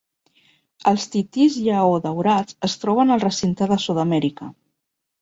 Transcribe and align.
Els 0.91 1.05
titís 1.17 1.59
lleó 1.67 2.01
daurats 2.07 2.59
es 2.71 2.79
troben 2.87 3.19
al 3.19 3.25
recinte 3.29 3.71
de 3.75 3.81
Sud-amèrica. 3.89 4.55